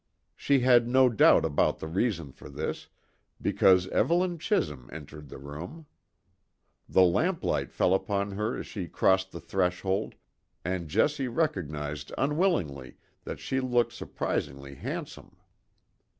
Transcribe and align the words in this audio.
She 0.35 0.61
had 0.61 0.87
no 0.87 1.09
doubt 1.09 1.45
about 1.45 1.77
the 1.77 1.85
reason 1.87 2.31
for 2.31 2.49
this, 2.49 2.87
because 3.39 3.87
Evelyn 3.89 4.39
Chisholm 4.39 4.89
entered 4.91 5.29
the 5.29 5.37
room. 5.37 5.85
The 6.89 7.03
lamplight 7.03 7.71
fell 7.71 7.93
upon 7.93 8.31
her 8.31 8.57
as 8.57 8.65
she 8.65 8.87
crossed 8.87 9.31
the 9.31 9.39
threshold, 9.39 10.15
and 10.65 10.89
Jessie 10.89 11.27
recognised 11.27 12.11
unwillingly 12.17 12.97
that 13.25 13.37
she 13.39 13.59
looked 13.59 13.93
surprisingly 13.93 14.73
handsome. 14.73 15.37